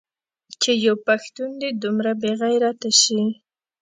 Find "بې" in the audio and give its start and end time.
2.21-2.31